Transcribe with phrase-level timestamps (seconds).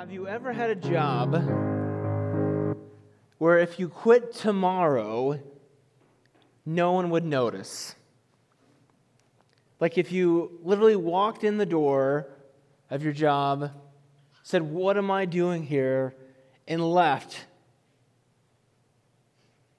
[0.00, 1.34] Have you ever had a job
[3.36, 5.38] where if you quit tomorrow,
[6.64, 7.94] no one would notice?
[9.78, 12.28] Like if you literally walked in the door
[12.88, 13.72] of your job,
[14.42, 16.14] said, What am I doing here?
[16.66, 17.44] and left.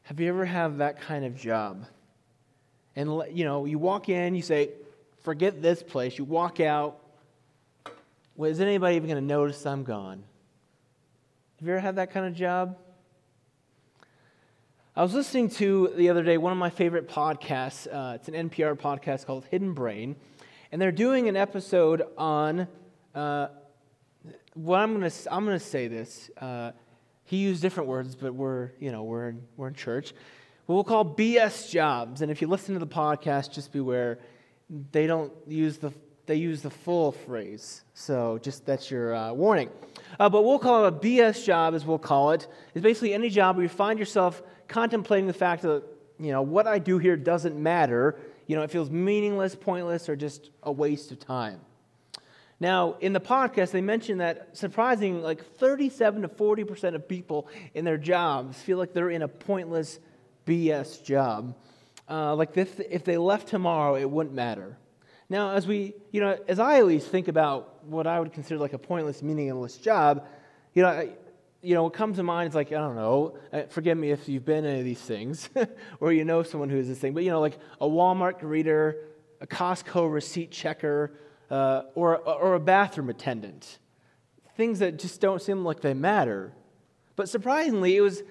[0.03, 1.87] Have you ever had that kind of job?
[2.95, 4.69] And you know, you walk in, you say,
[5.23, 6.19] Forget this place.
[6.19, 7.00] You walk out,
[8.35, 10.23] well, is anybody even going to notice I'm gone?
[11.59, 12.77] Have you ever had that kind of job?
[14.95, 17.87] I was listening to the other day one of my favorite podcasts.
[17.87, 20.15] Uh, it's an NPR podcast called Hidden Brain,
[20.71, 22.67] and they're doing an episode on.
[23.13, 23.47] Uh,
[24.53, 26.29] what I'm going to I'm going to say this.
[26.39, 26.71] Uh,
[27.25, 30.13] he used different words, but we're you know we're in, we're in church.
[30.65, 34.19] What we'll call BS jobs, and if you listen to the podcast, just beware.
[34.91, 35.93] They don't use the
[36.31, 37.81] they use the full phrase.
[37.93, 39.69] So just that's your uh, warning.
[40.17, 42.47] Uh, but we'll call it a BS job, as we'll call it.
[42.73, 45.83] It's basically any job where you find yourself contemplating the fact that,
[46.17, 48.17] you know, what I do here doesn't matter.
[48.47, 51.59] You know, it feels meaningless, pointless, or just a waste of time.
[52.61, 57.83] Now, in the podcast, they mentioned that surprising, like 37 to 40% of people in
[57.83, 59.99] their jobs feel like they're in a pointless
[60.45, 61.57] BS job.
[62.09, 64.77] Uh, like if, if they left tomorrow, it wouldn't matter.
[65.31, 68.59] Now, as we, you know, as I at least think about what I would consider
[68.59, 70.27] like a pointless, meaningless job,
[70.73, 71.11] you know, I,
[71.61, 74.27] you know, what comes to mind is like, I don't know, uh, forgive me if
[74.27, 75.49] you've been any of these things,
[76.01, 79.03] or you know someone who is this thing, but you know, like a Walmart greeter,
[79.39, 81.13] a Costco receipt checker,
[81.49, 83.79] uh, or, or a bathroom attendant.
[84.57, 86.51] Things that just don't seem like they matter.
[87.15, 88.21] But surprisingly, it was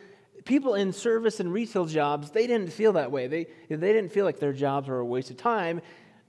[0.44, 3.26] people in service and retail jobs, they didn't feel that way.
[3.26, 5.80] They, they didn't feel like their jobs were a waste of time.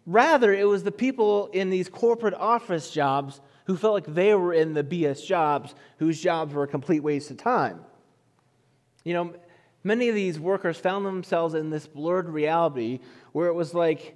[0.05, 4.53] Rather, it was the people in these corporate office jobs who felt like they were
[4.53, 7.79] in the BS jobs, whose jobs were a complete waste of time.
[9.03, 9.33] You know,
[9.83, 12.99] many of these workers found themselves in this blurred reality
[13.31, 14.15] where it was like,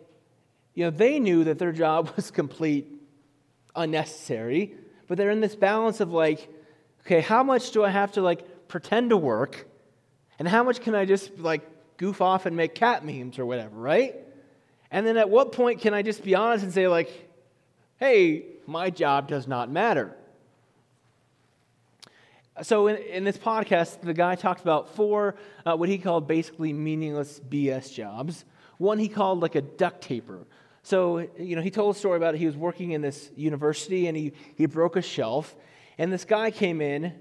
[0.73, 2.87] you know, they knew that their job was complete
[3.75, 4.75] unnecessary,
[5.07, 6.49] but they're in this balance of like,
[7.01, 9.67] okay, how much do I have to like pretend to work?
[10.39, 11.61] And how much can I just like
[11.97, 14.15] goof off and make cat memes or whatever, right?
[14.91, 17.09] And then at what point can I just be honest and say, like,
[17.97, 20.15] hey, my job does not matter?
[22.61, 25.35] So, in, in this podcast, the guy talked about four,
[25.65, 28.45] uh, what he called basically meaningless BS jobs.
[28.77, 30.45] One he called like a duct taper.
[30.83, 32.37] So, you know, he told a story about it.
[32.37, 35.55] He was working in this university and he, he broke a shelf.
[35.97, 37.15] And this guy came in and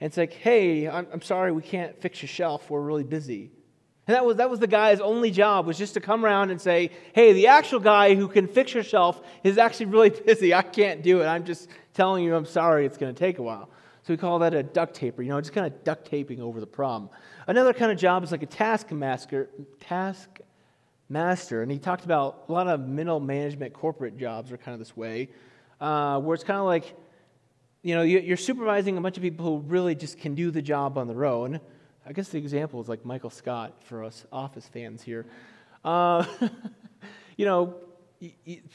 [0.00, 2.70] it's like, hey, I'm, I'm sorry, we can't fix your shelf.
[2.70, 3.50] We're really busy.
[4.10, 6.90] That was, that was the guy's only job, was just to come around and say,
[7.12, 10.54] hey, the actual guy who can fix your shelf is actually really busy.
[10.54, 11.26] I can't do it.
[11.26, 13.68] I'm just telling you I'm sorry it's going to take a while.
[14.02, 16.58] So we call that a duct taper, you know, just kind of duct taping over
[16.58, 17.10] the problem.
[17.46, 20.40] Another kind of job is like a taskmaster, task
[21.08, 24.78] master, and he talked about a lot of middle management corporate jobs are kind of
[24.78, 25.28] this way,
[25.80, 26.94] uh, where it's kind of like,
[27.82, 30.96] you know, you're supervising a bunch of people who really just can do the job
[30.96, 31.60] on their own.
[32.10, 35.26] I guess the example is like Michael Scott for us Office fans here.
[35.84, 36.24] Uh,
[37.36, 37.76] you know,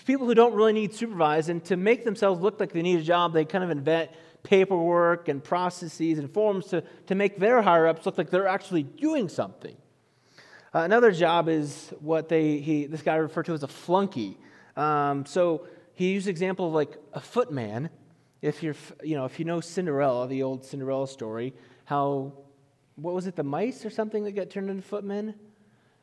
[0.05, 3.03] people who don't really need supervised, and to make themselves look like they need a
[3.03, 4.09] job, they kind of invent
[4.43, 8.83] paperwork and processes and forms to, to make their higher ups look like they're actually
[8.83, 9.75] doing something.
[10.73, 14.37] Uh, another job is what they, he, this guy referred to as a flunky.
[14.77, 17.89] Um, so he used the example of like a footman.
[18.41, 21.53] If you're, you know, if you know Cinderella, the old Cinderella story,
[21.83, 22.31] how
[22.95, 25.35] what was it, the mice or something that got turned into footmen?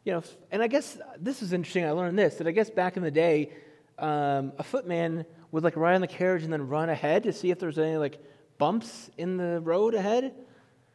[0.04, 1.84] You know, and I guess this is interesting.
[1.84, 3.50] I learned this that I guess back in the day,
[3.98, 7.50] um, a footman would like ride on the carriage and then run ahead to see
[7.50, 8.20] if there's any like
[8.58, 10.34] bumps in the road ahead.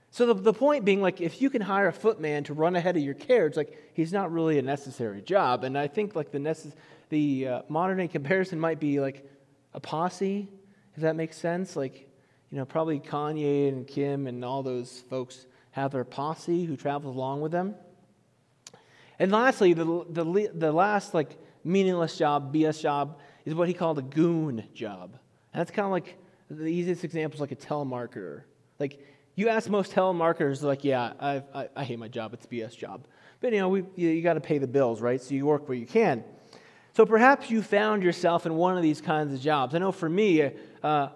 [0.10, 2.96] So the, the point being, like, if you can hire a footman to run ahead
[2.96, 5.66] of your carriage, like, he's not really a necessary job.
[5.66, 6.74] And I think like the necess-
[7.10, 9.30] the uh, modern day comparison might be like
[9.74, 10.48] a posse,
[10.96, 11.76] if that makes sense.
[11.76, 12.10] Like,
[12.52, 15.46] you know, probably Kanye and Kim and all those folks
[15.78, 17.76] have their posse who travels along with them.
[19.20, 24.00] And lastly, the, the, the last like meaningless job, BS job, is what he called
[24.00, 25.12] a goon job.
[25.54, 26.18] And that's kind of like
[26.50, 28.42] the easiest example is like a telemarketer.
[28.80, 29.00] Like
[29.36, 32.34] you ask most telemarketers, like, yeah, I, I, I hate my job.
[32.34, 33.06] It's BS job.
[33.40, 35.22] But you know, we, you, you got to pay the bills, right?
[35.22, 36.24] So you work where you can.
[36.94, 39.76] So perhaps you found yourself in one of these kinds of jobs.
[39.76, 40.50] I know for me, uh,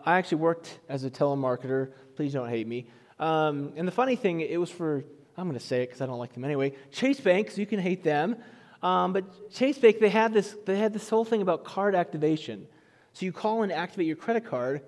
[0.05, 1.93] I actually worked as a telemarketer.
[2.15, 2.85] Please don't hate me.
[3.21, 5.05] Um, and the funny thing, it was for,
[5.37, 7.67] I'm going to say it because I don't like them anyway, Chase Bank, so you
[7.67, 8.35] can hate them.
[8.81, 12.67] Um, but Chase Bank, they had, this, they had this whole thing about card activation.
[13.13, 14.81] So you call and activate your credit card.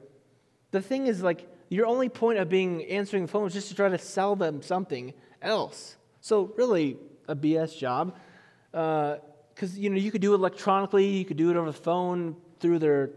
[0.71, 3.75] The thing is, like, your only point of being answering the phone was just to
[3.75, 5.95] try to sell them something else.
[6.21, 6.97] So really,
[7.27, 8.15] a BS job,
[8.71, 9.19] because
[9.63, 12.35] uh, you know you could do it electronically, you could do it over the phone
[12.59, 13.11] through their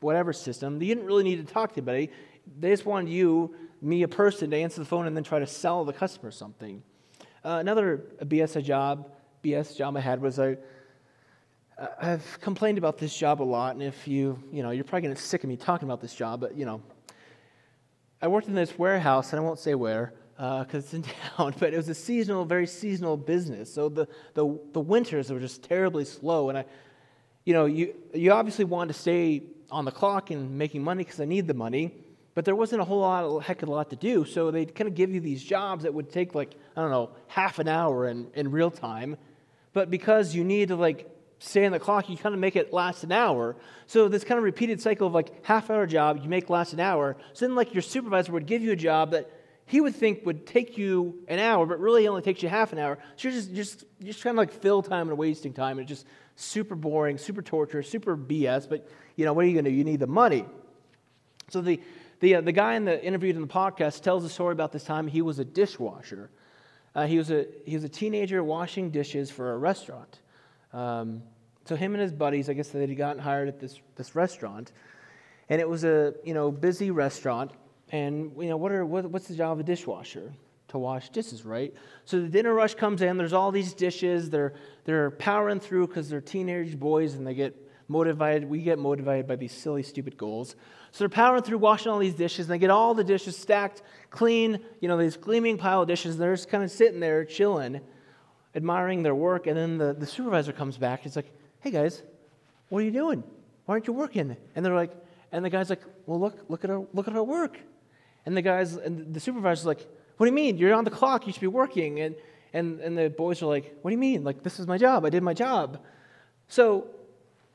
[0.00, 0.80] whatever system.
[0.80, 2.10] You didn't really need to talk to anybody.
[2.58, 5.46] They just wanted you, me, a person, to answer the phone and then try to
[5.46, 6.82] sell the customer something.
[7.44, 9.10] Uh, another BS job,
[9.42, 10.56] BS job I had was I.
[12.00, 15.16] I've complained about this job a lot, and if you, you know, you're probably getting
[15.16, 16.80] sick of me talking about this job, but you know,
[18.22, 21.02] I worked in this warehouse, and I won't say where because uh, it's in
[21.36, 23.72] town, but it was a seasonal, very seasonal business.
[23.72, 26.64] So the, the, the winters were just terribly slow, and I,
[27.44, 31.20] you know, you, you obviously wanted to stay on the clock and making money because
[31.20, 31.92] I need the money,
[32.36, 34.26] but there wasn't a whole lot, a heck of a lot to do.
[34.26, 37.08] So they'd kind of give you these jobs that would take like, I don't know,
[37.28, 39.16] half an hour in, in real time.
[39.72, 42.74] But because you need to like stay on the clock, you kind of make it
[42.74, 43.56] last an hour.
[43.86, 46.80] So this kind of repeated cycle of like half hour job, you make last an
[46.80, 47.16] hour.
[47.32, 49.30] So then like your supervisor would give you a job that
[49.64, 52.78] he would think would take you an hour, but really only takes you half an
[52.78, 52.98] hour.
[53.16, 55.78] So you're just just just kind of like fill time and wasting time.
[55.78, 56.04] It's just
[56.34, 58.68] super boring, super torture, super BS.
[58.68, 58.86] But
[59.16, 59.76] you know what are you going to do?
[59.76, 60.44] You need the money.
[61.48, 61.80] So the
[62.20, 64.84] the uh, the guy in the interviewed in the podcast tells a story about this
[64.84, 66.30] time he was a dishwasher.
[66.94, 70.20] Uh, he was a he was a teenager washing dishes for a restaurant.
[70.72, 71.22] Um,
[71.66, 74.72] so him and his buddies, I guess they had gotten hired at this, this restaurant,
[75.48, 77.52] and it was a you know busy restaurant.
[77.90, 80.32] And you know what are what, what's the job of a dishwasher?
[80.68, 81.72] To wash dishes, right?
[82.06, 83.16] So the dinner rush comes in.
[83.16, 84.30] There's all these dishes.
[84.30, 84.54] They're
[84.84, 88.48] they're powering through because they're teenage boys and they get motivated.
[88.48, 90.56] We get motivated by these silly, stupid goals.
[90.90, 93.82] So they're powering through, washing all these dishes, and they get all the dishes stacked,
[94.10, 94.60] clean.
[94.80, 96.16] You know, these gleaming pile of dishes.
[96.16, 97.80] They're just kind of sitting there, chilling
[98.56, 101.02] admiring their work, and then the, the supervisor comes back.
[101.02, 101.30] He's like,
[101.60, 102.02] hey guys,
[102.70, 103.22] what are you doing?
[103.66, 104.34] Why aren't you working?
[104.56, 104.92] And they're like,
[105.30, 107.58] and the guy's like, well, look, look at our, look at our work.
[108.24, 109.86] And the guys, and the supervisor's like,
[110.16, 110.56] what do you mean?
[110.56, 111.26] You're on the clock.
[111.26, 112.00] You should be working.
[112.00, 112.16] And,
[112.54, 114.24] and, and the boys are like, what do you mean?
[114.24, 115.04] Like, this is my job.
[115.04, 115.84] I did my job.
[116.48, 116.86] So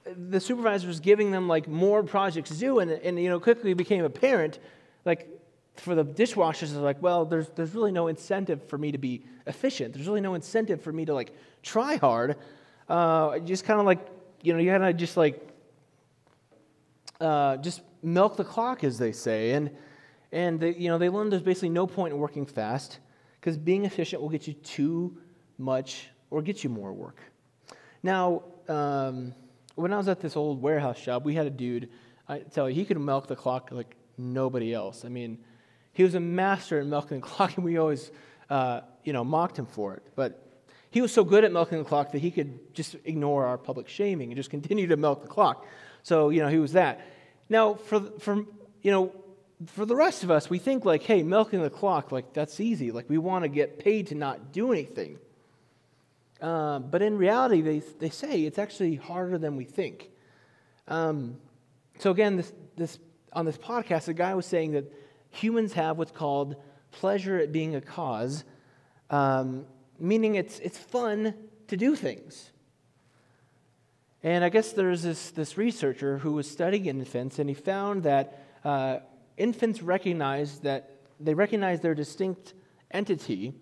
[0.06, 2.80] the supervisor was giving them like more projects to do.
[2.80, 4.60] And, and you know, quickly became apparent,
[5.06, 5.30] like,
[5.78, 9.24] for the dishwashers, they're like, well, there's, there's really no incentive for me to be
[9.48, 9.94] efficient.
[9.94, 11.34] There's really no incentive for me to like
[11.64, 12.36] try hard.
[12.90, 14.06] Uh, just kind of like,
[14.44, 15.50] you know, you gotta just like,
[17.22, 19.52] uh, just milk the clock, as they say.
[19.52, 19.72] And,
[20.32, 23.00] and they, you know, they learned there's basically no point in working fast
[23.40, 25.18] because being efficient will get you too
[25.58, 27.20] much or get you more work.
[28.04, 29.34] Now, um,
[29.82, 31.90] when I was at this old warehouse job, we had a dude,
[32.30, 35.04] I tell you, he could milk the clock like nobody else.
[35.06, 35.40] I mean,
[35.94, 38.12] he was a master at milking the clock, and we always,
[38.50, 40.04] uh, you know, mocked him for it.
[40.16, 40.48] But
[40.92, 43.88] he was so good at milking the clock that he could just ignore our public
[43.88, 45.66] shaming and just continue to milk the clock.
[46.04, 47.02] So, you know, he was that.
[47.50, 48.46] Now, for, for
[48.82, 49.14] you know,
[49.68, 52.92] for the rest of us, we think like, hey, milking the clock, like that's easy.
[52.92, 55.20] Like we want to get paid to not do anything.
[56.42, 60.10] Uh, but in reality, they, they say it's actually harder than we think.
[60.88, 61.38] Um,
[62.00, 63.00] so again, this, this,
[63.32, 64.92] on this podcast, the guy was saying that
[65.30, 66.56] humans have what's called
[66.92, 68.44] pleasure at being a cause,
[69.12, 69.66] um,
[70.00, 71.36] meaning it's, it's fun
[71.68, 72.52] to do things.
[74.24, 78.46] And I guess there's this, this researcher who was studying infants, and he found that
[78.64, 78.98] uh,
[79.38, 82.54] infants recognize that they recognize their distinct
[82.92, 83.54] entity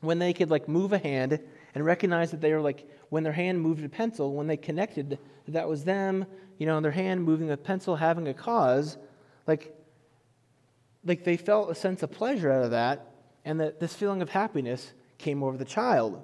[0.00, 1.40] when they could like move a hand
[1.74, 5.18] and recognize that they were like when their hand moved a pencil when they connected
[5.46, 6.26] that was them
[6.58, 8.96] you know their hand moving a pencil having a cause
[9.46, 9.74] like
[11.04, 13.06] like they felt a sense of pleasure out of that,
[13.44, 16.22] and that this feeling of happiness came over the child.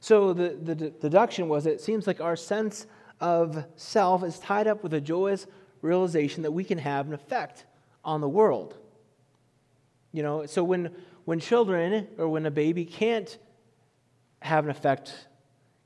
[0.00, 2.86] So the, the, the deduction was it seems like our sense
[3.20, 5.46] of self is tied up with a joyous
[5.80, 7.64] realization that we can have an effect
[8.04, 8.76] on the world.
[10.12, 10.94] You know, so when,
[11.26, 13.36] when children or when a baby can't
[14.40, 15.26] have an effect,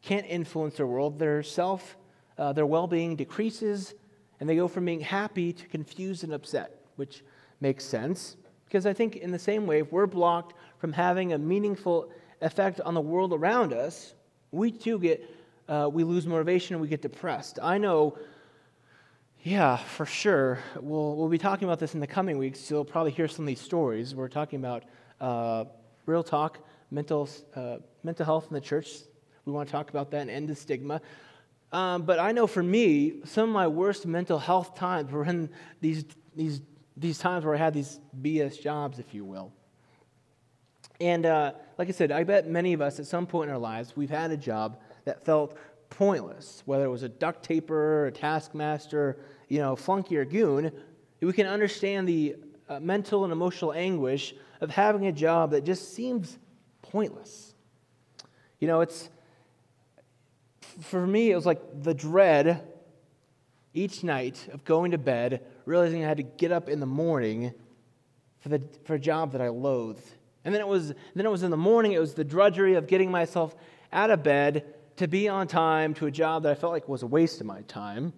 [0.02, 1.96] can't influence their world, their self,
[2.38, 3.94] uh, their well being decreases,
[4.38, 7.24] and they go from being happy to confused and upset, which
[7.60, 8.36] makes sense.
[8.66, 12.80] Because I think, in the same way, if we're blocked from having a meaningful effect
[12.82, 14.14] on the world around us,
[14.52, 15.28] we too get,
[15.68, 17.58] uh, we lose motivation and we get depressed.
[17.62, 18.18] I know,
[19.42, 20.58] yeah, for sure.
[20.78, 22.70] We'll, we'll be talking about this in the coming weeks.
[22.70, 24.14] You'll probably hear some of these stories.
[24.14, 24.84] We're talking about
[25.20, 25.64] uh,
[26.06, 26.58] real talk,
[26.90, 28.90] mental, uh, mental health in the church.
[29.44, 31.00] We want to talk about that and end the stigma.
[31.72, 35.50] Um, but I know for me, some of my worst mental health times were in
[35.80, 36.62] these, these
[37.00, 39.52] these times where I had these BS jobs, if you will.
[41.00, 43.60] And uh, like I said, I bet many of us at some point in our
[43.60, 45.56] lives, we've had a job that felt
[45.88, 50.70] pointless, whether it was a duct taper, a taskmaster, you know, flunky or goon.
[51.22, 52.36] we can understand the
[52.70, 56.38] uh, mental and emotional anguish of having a job that just seems
[56.82, 57.52] pointless.
[58.60, 59.10] You know, it's,
[60.80, 62.62] for me, it was like the dread
[63.74, 67.52] each night of going to bed, realizing I had to get up in the morning
[68.38, 70.06] for, the, for a job that I loathed.
[70.44, 72.86] And then it, was, then it was in the morning, it was the drudgery of
[72.86, 73.54] getting myself
[73.92, 77.02] out of bed to be on time to a job that I felt like was
[77.02, 78.12] a waste of my time.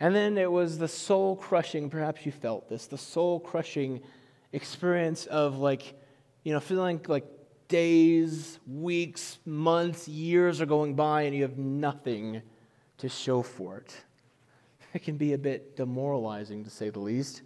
[0.00, 4.00] And then it was the soul crushing, perhaps you felt this, the soul crushing
[4.52, 5.94] experience of like,
[6.42, 7.26] you know, feeling like
[7.68, 12.40] days, weeks, months, years are going by and you have nothing
[12.96, 13.94] to show for it.
[14.94, 17.42] It can be a bit demoralizing, to say the least.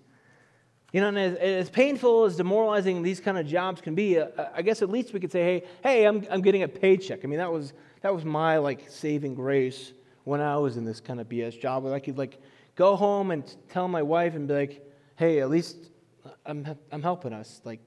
[0.93, 4.29] You know, and as, as painful as demoralizing these kind of jobs can be, uh,
[4.55, 7.25] I guess at least we could say, hey, hey, I'm, I'm getting a paycheck.
[7.25, 9.93] I mean, that was, that was my, like, saving grace
[10.25, 12.41] when I was in this kind of BS job where I could, like,
[12.75, 15.77] go home and tell my wife and be like, hey, at least
[16.25, 17.81] uh, I'm, I'm helping us, like,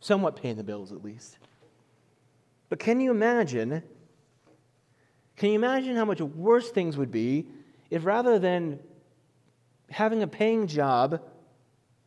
[0.00, 1.38] somewhat paying the bills at least.
[2.68, 3.82] But can you imagine?
[5.36, 7.48] Can you imagine how much worse things would be
[7.90, 8.80] if rather than
[9.90, 11.22] having a paying job,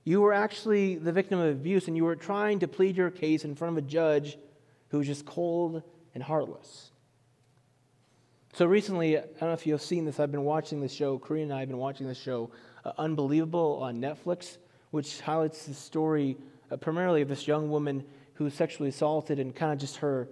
[0.03, 3.43] you were actually the victim of abuse and you were trying to plead your case
[3.43, 4.37] in front of a judge
[4.89, 5.83] who was just cold
[6.13, 6.91] and heartless?
[8.53, 11.51] So recently, I don't know if you've seen this, I've been watching this show, Korean
[11.51, 12.49] and I have been watching this show,
[12.85, 14.57] uh, Unbelievable, on Netflix,
[14.91, 16.37] which highlights the story
[16.71, 20.29] uh, primarily of this young woman who was sexually assaulted and kind of just her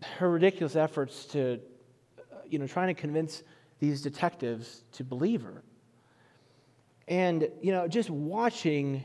[0.00, 1.60] her ridiculous efforts to,
[2.48, 3.42] you know, trying to convince
[3.80, 5.62] these detectives to believe her.
[7.06, 9.02] And, you know, just watching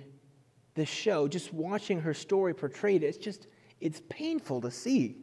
[0.76, 3.48] the show, just watching her story portrayed, it's just,
[3.80, 5.18] it's painful to see.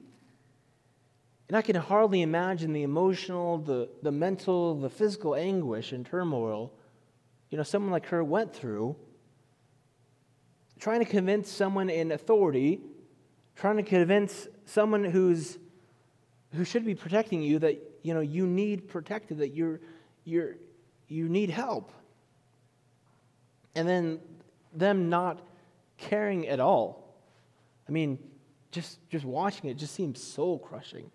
[1.50, 6.72] And I can hardly imagine the emotional, the, the mental, the physical anguish and turmoil,
[7.50, 8.94] you know, someone like her went through
[10.78, 12.80] trying to convince someone in authority,
[13.56, 15.58] trying to convince someone who's
[16.54, 19.80] who should be protecting you that you know you need protected that you're
[20.22, 20.54] you're
[21.08, 21.90] you need help.
[23.74, 24.20] And then
[24.72, 25.40] them not
[25.98, 27.12] caring at all.
[27.88, 28.20] I mean
[28.70, 31.10] just just watching it just seems soul crushing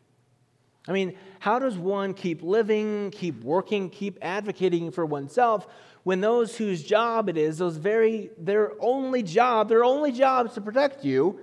[0.87, 5.67] i mean how does one keep living keep working keep advocating for oneself
[6.03, 10.53] when those whose job it is those very their only job their only job is
[10.53, 11.39] to protect you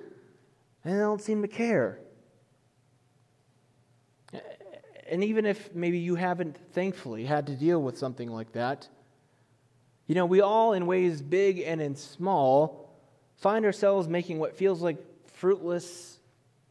[0.84, 1.98] and they don't seem to care?
[5.08, 8.88] And even if maybe you haven't, thankfully, had to deal with something like that,
[10.06, 12.90] you know, we all, in ways big and in small,
[13.36, 14.96] find ourselves making what feels like
[15.26, 16.18] fruitless,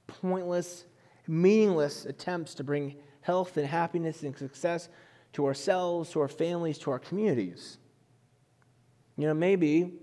[0.07, 0.85] pointless,
[1.31, 4.89] meaningless attempts to bring health and happiness and success
[5.31, 7.77] to ourselves, to our families, to our communities.
[9.15, 9.93] You know, maybe,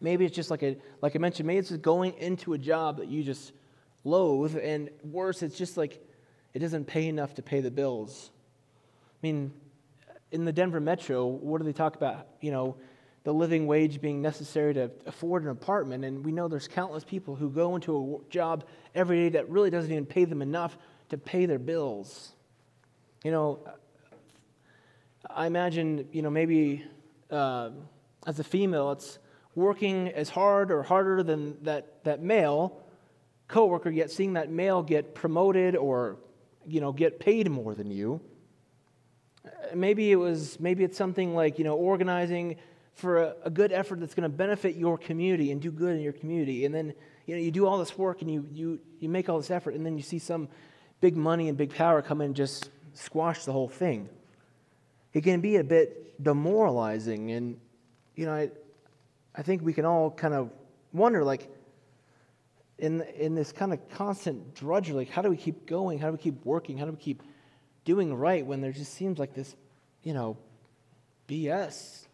[0.00, 2.98] maybe it's just like a, like I mentioned, maybe it's just going into a job
[2.98, 3.52] that you just
[4.04, 6.04] loathe, and worse, it's just like
[6.52, 8.30] it doesn't pay enough to pay the bills.
[9.22, 9.52] I mean,
[10.32, 12.26] in the Denver metro, what do they talk about?
[12.42, 12.76] You know,
[13.24, 16.04] the living wage being necessary to afford an apartment.
[16.04, 19.70] And we know there's countless people who go into a job every day that really
[19.70, 20.76] doesn't even pay them enough
[21.10, 22.32] to pay their bills.
[23.24, 23.60] You know,
[25.28, 26.84] I imagine, you know, maybe
[27.30, 27.70] uh,
[28.26, 29.18] as a female, it's
[29.54, 32.80] working as hard or harder than that, that male
[33.48, 36.16] coworker, yet seeing that male get promoted or
[36.66, 38.20] you know, get paid more than you.
[39.74, 42.56] Maybe it was, maybe it's something like, you know, organizing
[43.00, 46.00] for a, a good effort that's going to benefit your community and do good in
[46.00, 46.64] your community.
[46.64, 46.94] And then,
[47.26, 49.74] you know, you do all this work and you, you, you make all this effort,
[49.74, 50.48] and then you see some
[51.00, 54.08] big money and big power come in and just squash the whole thing.
[55.12, 57.32] It can be a bit demoralizing.
[57.32, 57.58] And,
[58.14, 58.50] you know, I,
[59.34, 60.50] I think we can all kind of
[60.92, 61.48] wonder, like,
[62.78, 64.94] in, in this kind of constant drudgery.
[64.94, 65.98] Like, how do we keep going?
[65.98, 66.78] How do we keep working?
[66.78, 67.22] How do we keep
[67.84, 69.56] doing right when there just seems like this,
[70.02, 70.36] you know,
[71.28, 72.06] BS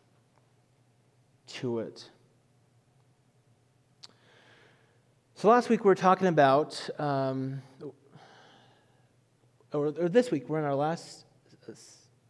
[1.47, 2.09] to it?
[5.35, 7.63] So last week we were talking about, um,
[9.73, 11.25] or, or, this week we're in our last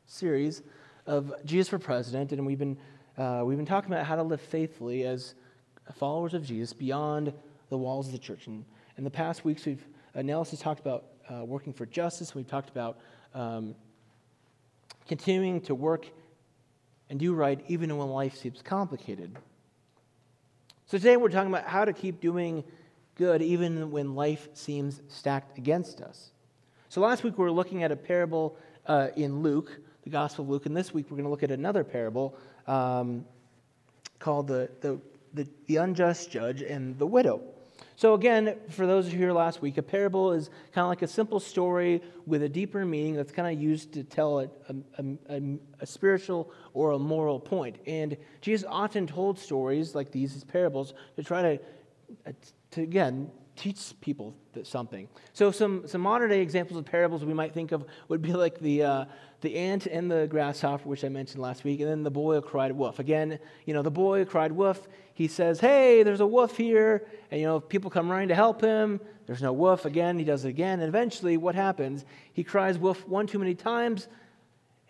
[0.07, 0.63] series
[1.07, 2.77] of Jesus for President, and we've been
[3.17, 5.35] uh, we've been talking about how to live faithfully as
[5.95, 7.33] followers of Jesus beyond
[7.71, 8.47] the walls of the church.
[8.47, 8.65] And
[8.99, 12.31] in the past weeks, we've analysis talked about uh, working for justice.
[12.31, 12.99] And we've talked about
[13.35, 13.75] um,
[15.07, 16.07] continuing to work
[17.11, 19.37] and do right even when life seems complicated.
[20.87, 22.65] So today we're talking about how to keep doing
[23.17, 26.31] good even when life seems stacked against us.
[26.89, 30.51] So last week we were looking at a parable uh, in Luke, the Gospel of
[30.51, 32.37] Luke, and this week we're going to look at another parable
[32.67, 33.25] um,
[34.19, 35.01] called the, the,
[35.35, 37.43] the, the unjust judge and the widow.
[37.99, 41.01] So, again, for those who were here last week, a parable is kind of like
[41.01, 45.05] a simple story with a deeper meaning that's kind of used to tell a, a,
[45.31, 47.77] a, a, spiritual or a moral point.
[47.87, 51.59] And Jesus often told stories like these as parables to try to,
[52.27, 52.33] uh,
[52.73, 55.09] to again, teach people something.
[55.33, 58.59] So, some, some modern day examples of parables we might think of would be like
[58.59, 59.05] the, uh,
[59.41, 62.43] the ant and the grasshopper, which I mentioned last week, and then the boy who
[62.43, 62.99] cried wolf.
[62.99, 64.87] Again, you know, the boy who cried wolf,
[65.17, 67.07] he says, Hey, there's a wolf here.
[67.31, 69.01] And, you know, people come running to help him.
[69.25, 69.87] There's no wolf.
[69.87, 70.81] Again, he does it again.
[70.81, 72.05] And eventually, what happens?
[72.35, 74.09] He cries wolf one too many times,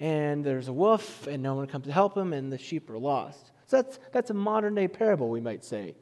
[0.01, 2.99] and there's a wolf, and no one comes to help him, and the sheep are
[2.99, 3.53] lost.
[3.69, 5.95] So that's, that's a modern day parable, we might say.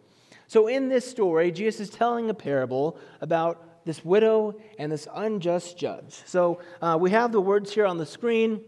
[0.46, 5.76] So, in this story, Jesus is telling a parable about this widow and this unjust
[5.76, 6.22] judge.
[6.24, 8.62] So, uh, we have the words here on the screen.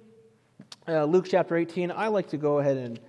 [0.86, 1.90] Uh, Luke chapter 18.
[1.92, 3.00] I like to go ahead and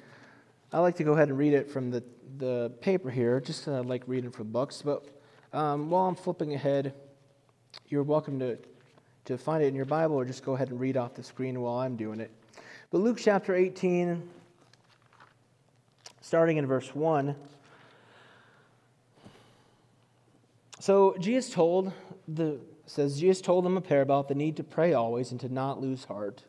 [0.72, 2.04] I like to go ahead and read it from the,
[2.38, 4.82] the paper here, just uh, like reading from books.
[4.84, 5.06] But
[5.54, 6.94] um, while I'm flipping ahead,
[7.88, 8.58] you're welcome to,
[9.26, 11.62] to find it in your Bible or just go ahead and read off the screen
[11.62, 12.32] while I'm doing it.
[12.92, 14.22] But Luke chapter 18,
[16.22, 17.36] starting in verse 1.
[20.80, 21.92] So Jesus told
[22.28, 25.50] the says Jesus told them a parable about the need to pray always and to
[25.50, 26.44] not lose heart.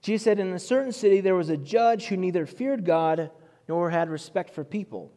[0.00, 3.30] Jesus said, In a certain city there was a judge who neither feared God
[3.70, 5.12] nor had respect for people.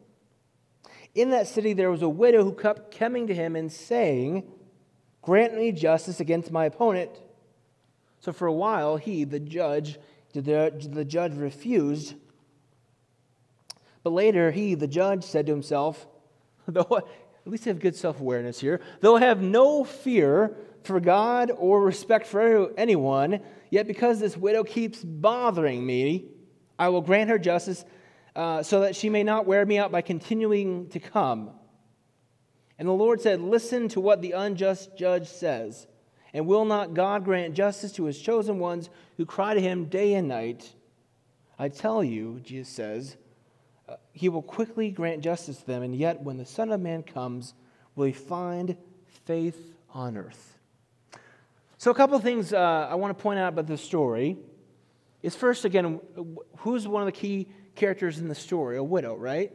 [1.12, 4.48] In that city there was a widow who kept coming to him and saying,
[5.22, 7.10] Grant me justice against my opponent.
[8.20, 9.98] So for a while he, the judge,
[10.34, 12.14] the, judge refused.
[14.04, 16.06] But later he, the judge, said to himself,
[16.68, 18.80] though at least I have good self awareness here.
[19.00, 25.02] They'll have no fear for God or respect for anyone, yet because this widow keeps
[25.02, 26.26] bothering me,
[26.78, 27.84] I will grant her justice
[28.36, 31.50] uh, so that she may not wear me out by continuing to come.
[32.78, 35.86] And the Lord said, Listen to what the unjust judge says.
[36.32, 40.14] And will not God grant justice to his chosen ones who cry to him day
[40.14, 40.74] and night?
[41.56, 43.16] I tell you, Jesus says,
[43.88, 47.02] uh, he will quickly grant justice to them, and yet when the Son of Man
[47.04, 47.54] comes,
[47.94, 48.76] will he find
[49.24, 50.58] faith on earth?
[51.78, 54.38] So, a couple of things uh, I want to point out about this story
[55.22, 56.00] is first, again,
[56.58, 58.76] who's one of the key characters in the story?
[58.76, 59.52] A widow, right?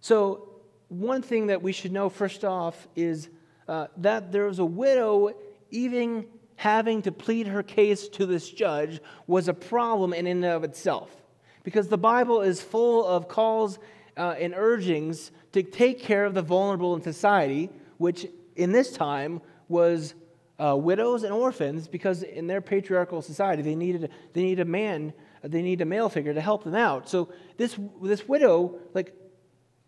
[0.00, 0.48] So,
[0.88, 3.28] one thing that we should know first off is
[3.68, 5.32] uh, that there was a widow,
[5.70, 10.64] even having to plead her case to this judge was a problem in and of
[10.64, 11.20] itself
[11.62, 13.78] because the Bible is full of calls
[14.16, 19.40] uh, and urgings to take care of the vulnerable in society, which in this time
[19.68, 20.14] was
[20.58, 25.12] uh, widows and orphans, because in their patriarchal society they needed they needed a man,
[25.42, 27.08] they need a male figure to help them out.
[27.08, 29.14] So this this widow, like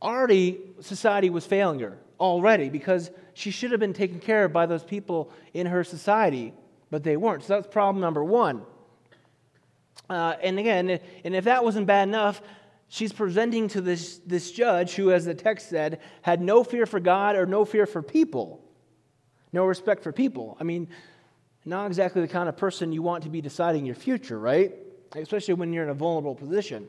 [0.01, 4.67] already society was failing her already because she should have been taken care of by
[4.67, 6.53] those people in her society,
[6.91, 7.43] but they weren't.
[7.43, 8.63] So that's problem number one.
[10.09, 12.43] Uh, and again, and if that wasn't bad enough,
[12.89, 17.01] she's presenting to this, this judge who, as the text said, had no fear for
[17.01, 18.63] God or no fear for people,
[19.53, 20.57] no respect for people.
[20.61, 20.89] I mean,
[21.65, 24.75] not exactly the kind of person you want to be deciding your future, right?
[25.15, 26.89] Especially when you're in a vulnerable position.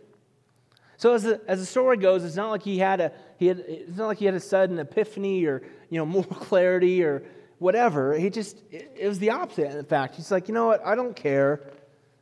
[0.97, 3.59] So as the, as the story goes, it's not like he had a he had
[3.59, 7.23] it's not like he had a sudden epiphany or you know more clarity or
[7.59, 8.17] whatever.
[8.17, 9.77] He just it, it was the opposite.
[9.77, 10.85] In fact, he's like, you know what?
[10.85, 11.61] I don't care.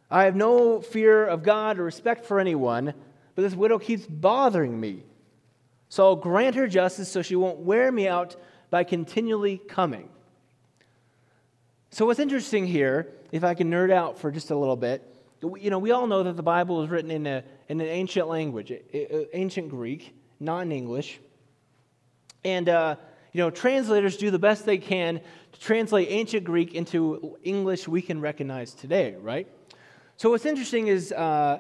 [0.09, 2.93] I have no fear of God or respect for anyone,
[3.35, 5.03] but this widow keeps bothering me.
[5.89, 8.35] So I'll grant her justice so she won't wear me out
[8.69, 10.09] by continually coming.
[11.91, 15.10] So, what's interesting here, if I can nerd out for just a little bit,
[15.41, 18.27] you know, we all know that the Bible is written in, a, in an ancient
[18.27, 18.71] language,
[19.33, 21.19] ancient Greek, not in English.
[22.43, 22.95] And, uh,
[23.33, 28.01] you know, translators do the best they can to translate ancient Greek into English we
[28.01, 29.47] can recognize today, right?
[30.17, 31.59] So, what's interesting is uh,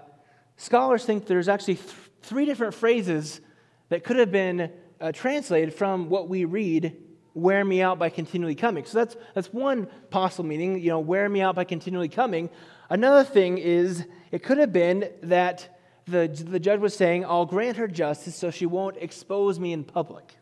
[0.57, 3.41] scholars think there's actually th- three different phrases
[3.89, 6.95] that could have been uh, translated from what we read,
[7.33, 8.85] wear me out by continually coming.
[8.85, 12.49] So, that's, that's one possible meaning, you know, wear me out by continually coming.
[12.91, 17.77] Another thing is, it could have been that the, the judge was saying, I'll grant
[17.77, 20.35] her justice so she won't expose me in public.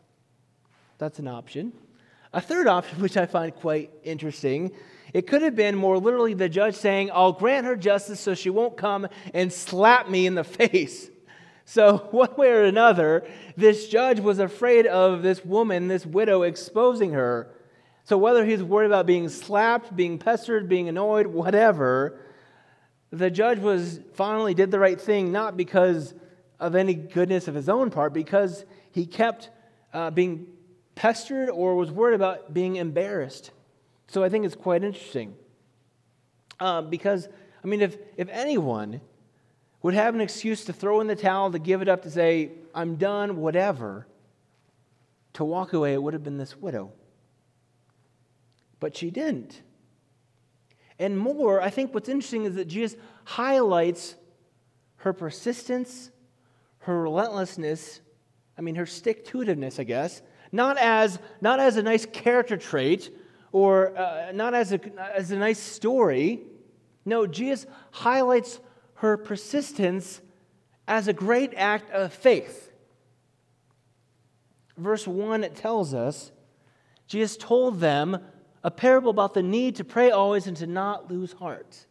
[0.98, 1.72] That's an option.
[2.32, 4.72] A third option, which I find quite interesting,
[5.14, 8.50] it could have been more literally the judge saying, I'll grant her justice so she
[8.50, 11.08] won't come and slap me in the face.
[11.66, 17.12] So, one way or another, this judge was afraid of this woman, this widow, exposing
[17.12, 17.54] her.
[18.02, 22.18] So, whether he's worried about being slapped, being pestered, being annoyed, whatever,
[23.10, 26.14] the judge was finally did the right thing, not because
[26.58, 29.50] of any goodness of his own part, because he kept
[29.92, 30.46] uh, being
[30.94, 33.50] pestered or was worried about being embarrassed.
[34.08, 35.34] So I think it's quite interesting.
[36.58, 37.28] Uh, because,
[37.64, 39.00] I mean, if, if anyone
[39.82, 42.50] would have an excuse to throw in the towel, to give it up, to say,
[42.74, 44.06] I'm done, whatever,
[45.32, 46.92] to walk away, it would have been this widow.
[48.78, 49.62] But she didn't.
[51.00, 54.16] And more, I think what's interesting is that Jesus highlights
[54.96, 56.10] her persistence,
[56.80, 58.02] her relentlessness,
[58.58, 60.20] I mean, her stick to itiveness, I guess,
[60.52, 63.10] not as, not as a nice character trait
[63.50, 64.80] or uh, not as a,
[65.16, 66.42] as a nice story.
[67.06, 68.60] No, Jesus highlights
[68.96, 70.20] her persistence
[70.86, 72.70] as a great act of faith.
[74.76, 76.30] Verse 1 it tells us
[77.06, 78.18] Jesus told them
[78.62, 81.86] a parable about the need to pray always and to not lose heart.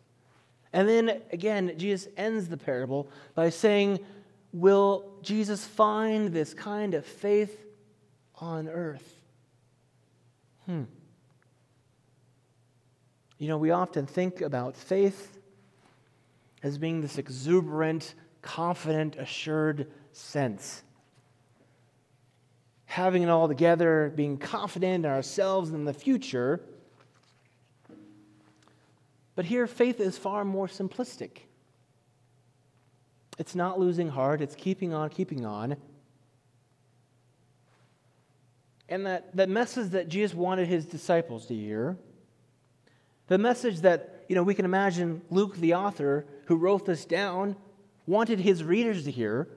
[0.72, 4.00] And then again, Jesus ends the parable by saying,
[4.52, 7.66] Will Jesus find this kind of faith
[8.36, 9.22] on earth?
[10.66, 10.84] Hmm.
[13.38, 15.38] You know, we often think about faith
[16.62, 20.84] as being this exuberant, confident, assured sense.
[22.89, 26.60] Having it all together, being confident in ourselves and in the future.
[29.36, 31.39] But here, faith is far more simplistic.
[33.38, 35.78] It's not losing heart, it's keeping on, keeping on.
[38.89, 41.97] And that, that message that Jesus wanted his disciples to hear
[43.30, 47.56] the message that, you know, we can imagine Luke, the author, who wrote this down,
[48.08, 49.47] wanted his readers to hear.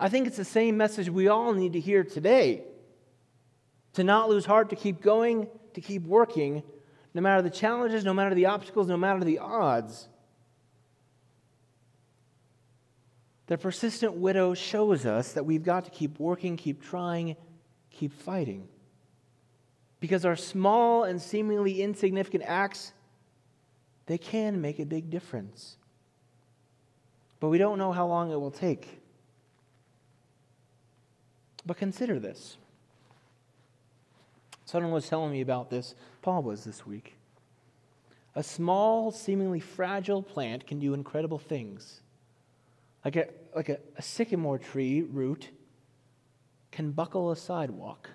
[0.00, 2.62] I think it's the same message we all need to hear today.
[3.94, 6.62] To not lose heart, to keep going, to keep working,
[7.12, 10.08] no matter the challenges, no matter the obstacles, no matter the odds.
[13.48, 17.36] The persistent widow shows us that we've got to keep working, keep trying,
[17.90, 18.68] keep fighting.
[19.98, 22.92] Because our small and seemingly insignificant acts,
[24.06, 25.76] they can make a big difference.
[27.38, 28.99] But we don't know how long it will take.
[31.70, 32.56] But consider this.
[34.64, 37.14] Someone was telling me about this, Paul was this week.
[38.34, 42.00] A small, seemingly fragile plant can do incredible things.
[43.04, 45.50] Like a, like a, a sycamore tree root
[46.72, 48.10] can buckle a sidewalk.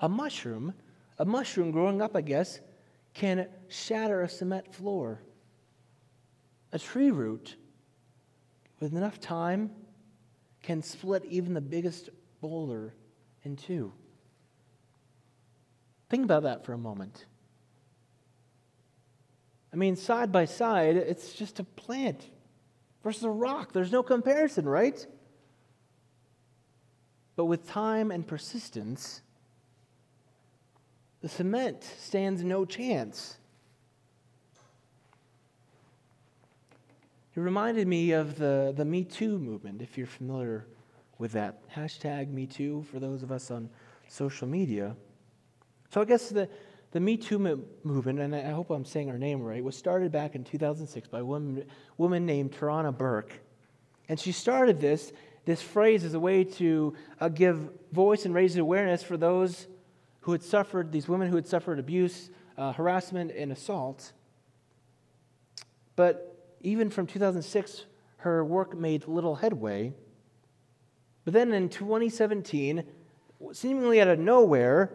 [0.00, 0.72] A mushroom
[1.18, 2.60] a mushroom growing up, I guess,
[3.12, 5.20] can shatter a cement floor.
[6.72, 7.56] A tree root,
[8.80, 9.72] with enough time,
[10.62, 12.08] can split even the biggest
[12.42, 12.92] boulder
[13.44, 13.92] in two.
[16.10, 17.24] Think about that for a moment.
[19.72, 22.28] I mean, side by side, it's just a plant
[23.02, 23.72] versus a rock.
[23.72, 25.06] There's no comparison, right?
[27.36, 29.22] But with time and persistence,
[31.22, 33.38] the cement stands no chance.
[37.34, 40.66] It reminded me of the, the Me Too movement, if you're familiar
[41.18, 41.68] with that.
[41.70, 43.68] Hashtag Me Too for those of us on
[44.08, 44.96] social media.
[45.90, 46.48] So I guess the,
[46.92, 47.38] the Me Too
[47.84, 51.20] movement, and I hope I'm saying her name right, was started back in 2006 by
[51.20, 51.64] a woman,
[51.98, 53.32] woman named Tarana Burke.
[54.08, 55.12] And she started this,
[55.44, 59.66] this phrase as a way to uh, give voice and raise awareness for those
[60.20, 64.12] who had suffered, these women who had suffered abuse, uh, harassment, and assault.
[65.96, 67.84] But even from 2006,
[68.18, 69.92] her work made little headway.
[71.24, 72.84] But then in 2017,
[73.52, 74.92] seemingly out of nowhere,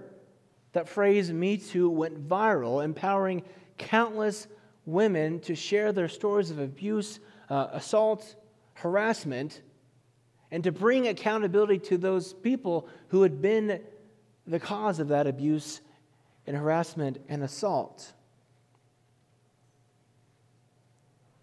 [0.74, 3.44] that phrase Me Too went viral, empowering
[3.78, 4.48] countless
[4.86, 8.36] women to share their stories of abuse, uh, assault,
[8.74, 9.62] harassment,
[10.52, 13.82] and to bring accountability to those people who had been
[14.46, 15.82] the cause of that abuse
[16.46, 18.14] and harassment and assault.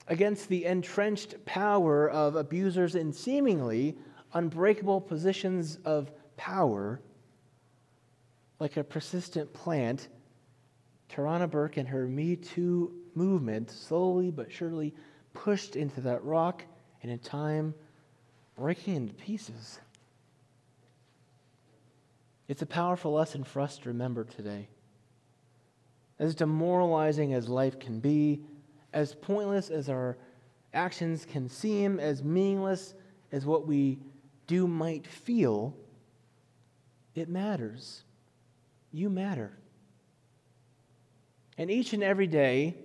[0.08, 3.96] Against the entrenched power of abusers and seemingly
[4.34, 7.00] unbreakable positions of power,
[8.58, 10.08] like a persistent plant,
[11.08, 14.92] Tarana Burke and her Me Too movement slowly but surely
[15.32, 16.64] pushed into that rock
[17.02, 17.74] and in time
[18.56, 19.80] breaking into pieces.
[22.48, 24.68] It's a powerful lesson for us to remember today.
[26.18, 28.42] As demoralizing as life can be,
[28.92, 30.16] as pointless as our
[30.72, 32.94] actions can seem, as meaningless
[33.32, 33.98] as what we
[34.46, 35.74] do you might feel,
[37.14, 38.02] it matters.
[38.92, 39.52] You matter.
[41.56, 42.76] And each and every day,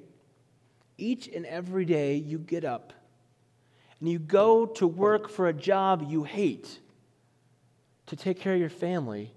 [0.97, 2.93] each and every day you get up
[3.99, 6.79] and you go to work for a job you hate
[8.07, 9.33] to take care of your family,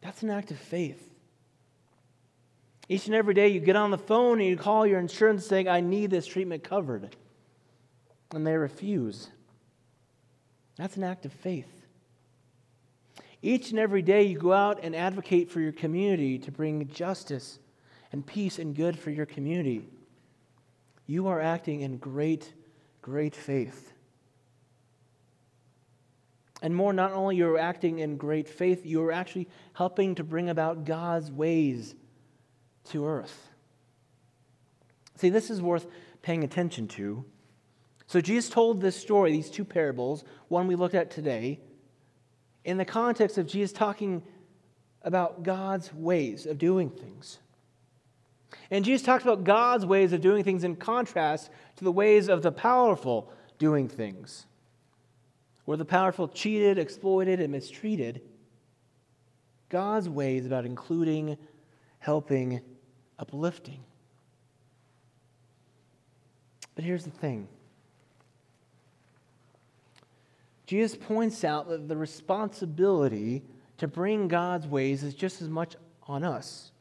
[0.00, 1.10] that's an act of faith.
[2.88, 5.68] Each and every day you get on the phone and you call your insurance saying,
[5.68, 7.16] I need this treatment covered.
[8.34, 9.28] And they refuse.
[10.76, 11.68] That's an act of faith.
[13.42, 17.58] Each and every day you go out and advocate for your community to bring justice
[18.10, 19.88] and peace and good for your community.
[21.06, 22.52] You are acting in great,
[23.02, 23.92] great faith.
[26.62, 30.48] And more, not only you're acting in great faith, you are actually helping to bring
[30.48, 31.94] about God's ways
[32.84, 33.50] to earth.
[35.16, 35.86] See, this is worth
[36.22, 37.24] paying attention to.
[38.06, 41.60] So, Jesus told this story, these two parables, one we looked at today,
[42.64, 44.22] in the context of Jesus talking
[45.02, 47.38] about God's ways of doing things.
[48.70, 52.42] And Jesus talked about God's ways of doing things in contrast to the ways of
[52.42, 54.46] the powerful doing things.
[55.64, 58.20] Where the powerful cheated, exploited, and mistreated,
[59.68, 61.36] God's ways about including,
[61.98, 62.60] helping,
[63.18, 63.82] uplifting.
[66.74, 67.48] But here's the thing
[70.66, 73.42] Jesus points out that the responsibility
[73.78, 76.72] to bring God's ways is just as much on us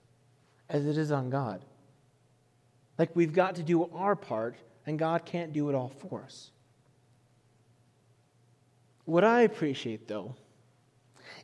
[0.69, 1.63] as it is on God.
[2.97, 6.51] Like we've got to do our part, and God can't do it all for us.
[9.05, 10.35] What I appreciate, though,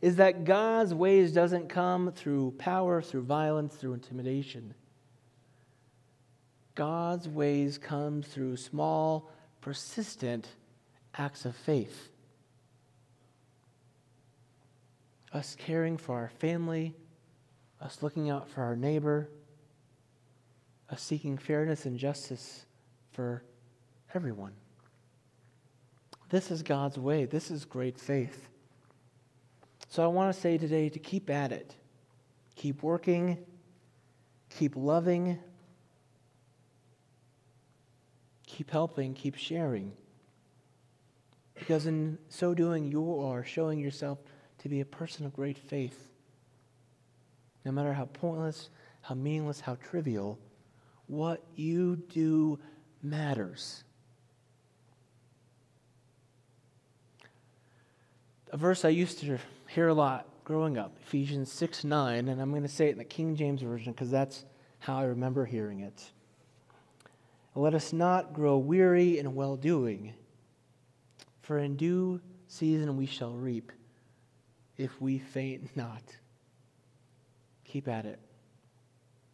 [0.02, 4.74] is that God's ways doesn't come through power, through violence, through intimidation.
[6.76, 10.48] God's ways come through small, persistent
[11.18, 12.09] acts of faith.
[15.34, 16.96] Us caring for our family,
[17.82, 19.30] us looking out for our neighbor,
[20.90, 22.66] us seeking fairness and justice
[23.12, 23.44] for
[24.14, 24.54] everyone.
[26.30, 27.26] This is God's way.
[27.26, 28.48] This is great faith.
[29.88, 31.76] So I want to say today to keep at it.
[32.56, 33.38] Keep working.
[34.50, 35.40] Keep loving.
[38.46, 39.14] Keep helping.
[39.14, 39.94] Keep sharing.
[41.56, 44.20] Because in so doing, you are showing yourself
[44.60, 46.12] to be a person of great faith.
[47.66, 48.70] No matter how pointless,
[49.02, 50.38] how meaningless, how trivial,
[51.08, 52.60] what you do
[53.02, 53.84] matters.
[58.52, 62.50] A verse I used to hear a lot growing up, Ephesians 6 9, and I'm
[62.50, 64.46] going to say it in the King James Version because that's
[64.80, 66.12] how I remember hearing it.
[67.56, 70.14] Let us not grow weary in well doing,
[71.42, 73.72] for in due season we shall reap
[74.80, 76.02] if we faint not.
[77.66, 78.18] Keep at it.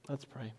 [0.10, 0.52] Let's pray.